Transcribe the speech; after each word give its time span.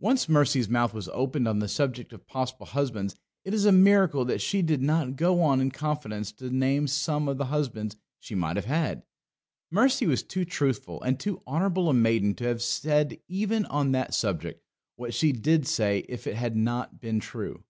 Once 0.00 0.30
Mercy's 0.30 0.66
mouth 0.66 0.94
was 0.94 1.10
opened 1.10 1.46
on 1.46 1.58
the 1.58 1.68
subject 1.68 2.14
of 2.14 2.26
possible 2.26 2.64
husbands 2.64 3.14
it 3.44 3.52
is 3.52 3.66
a 3.66 3.70
miracle 3.70 4.24
that 4.24 4.40
she 4.40 4.62
did 4.62 4.80
not 4.80 5.14
go 5.14 5.42
on 5.42 5.60
in 5.60 5.70
confidence 5.70 6.32
to 6.32 6.48
name 6.48 6.86
some 6.88 7.28
of 7.28 7.36
the 7.36 7.44
husbands 7.52 7.94
she 8.18 8.34
might 8.34 8.56
have 8.56 8.64
had. 8.64 9.02
Mercy 9.70 10.06
was 10.06 10.22
too 10.22 10.46
truthful 10.46 11.02
and 11.02 11.20
too 11.20 11.42
honourable 11.46 11.90
a 11.90 11.92
maiden 11.92 12.34
to 12.34 12.44
have 12.44 12.62
said 12.62 13.20
even 13.28 13.66
on 13.66 13.92
that 13.92 14.14
subject 14.14 14.62
what 14.96 15.12
she 15.12 15.32
did 15.32 15.66
say 15.66 15.98
if 16.08 16.26
it 16.26 16.36
had 16.36 16.56
not 16.56 16.98
been 16.98 17.20
true. 17.20 17.62